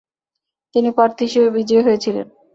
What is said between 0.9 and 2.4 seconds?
প্রার্থী হিসেবে বিজয়ী হয়েছিলেন।